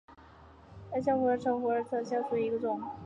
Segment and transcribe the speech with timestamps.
[0.93, 2.81] 矮小虎耳草为虎耳草科虎耳草属下的一个种。